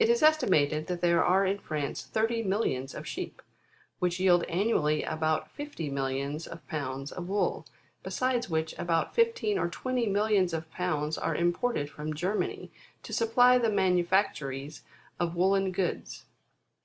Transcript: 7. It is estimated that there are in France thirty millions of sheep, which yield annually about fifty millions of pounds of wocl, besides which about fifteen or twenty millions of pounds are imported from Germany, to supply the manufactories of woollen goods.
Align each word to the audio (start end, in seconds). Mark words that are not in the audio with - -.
7. 0.00 0.10
It 0.10 0.12
is 0.12 0.20
estimated 0.20 0.88
that 0.88 1.00
there 1.00 1.22
are 1.24 1.46
in 1.46 1.60
France 1.60 2.02
thirty 2.02 2.42
millions 2.42 2.92
of 2.92 3.06
sheep, 3.06 3.40
which 4.00 4.18
yield 4.18 4.42
annually 4.48 5.04
about 5.04 5.48
fifty 5.48 5.88
millions 5.88 6.48
of 6.48 6.66
pounds 6.66 7.12
of 7.12 7.26
wocl, 7.26 7.64
besides 8.02 8.50
which 8.50 8.76
about 8.80 9.14
fifteen 9.14 9.56
or 9.56 9.68
twenty 9.68 10.08
millions 10.08 10.52
of 10.52 10.68
pounds 10.72 11.16
are 11.16 11.36
imported 11.36 11.88
from 11.88 12.14
Germany, 12.14 12.72
to 13.04 13.12
supply 13.12 13.56
the 13.56 13.70
manufactories 13.70 14.82
of 15.20 15.36
woollen 15.36 15.70
goods. 15.70 16.24